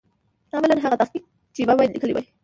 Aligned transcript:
عملاً 0.55 0.75
هغه 0.85 0.95
تحقیق 1.01 1.23
چې 1.55 1.61
ما 1.67 1.73
باید 1.77 1.91
لیکلی 1.93 2.13
وای. 2.13 2.25